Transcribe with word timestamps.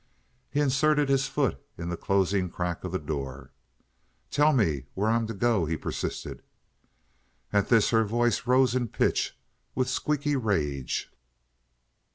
He 0.49 0.59
inserted 0.59 1.09
his 1.09 1.27
foot 1.27 1.63
in 1.77 1.89
the 1.89 1.95
closing 1.95 2.49
crack 2.49 2.83
of 2.83 2.91
the 2.91 2.97
door. 2.97 3.53
"Tell 4.31 4.51
me 4.51 4.85
where 4.95 5.11
I'm 5.11 5.27
to 5.27 5.33
go?" 5.35 5.65
he 5.67 5.77
persisted. 5.77 6.41
At 7.53 7.69
this 7.69 7.91
her 7.91 8.03
voice 8.03 8.47
rose 8.47 8.73
in 8.73 8.87
pitch, 8.87 9.37
with 9.75 9.87
squeaky 9.87 10.35
rage. 10.35 11.11